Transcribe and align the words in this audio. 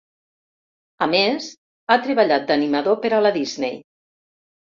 A 1.05 1.07
més, 1.11 1.49
ha 1.89 1.99
treballat 2.07 2.49
d'animador 2.49 2.99
per 3.05 3.13
a 3.19 3.21
la 3.27 3.33
Disney. 3.37 3.79